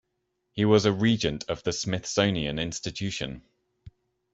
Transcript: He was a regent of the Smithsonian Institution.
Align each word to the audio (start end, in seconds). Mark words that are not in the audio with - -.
He 0.53 0.65
was 0.65 0.85
a 0.85 0.91
regent 0.91 1.43
of 1.47 1.61
the 1.61 1.71
Smithsonian 1.71 2.57
Institution. 2.57 3.43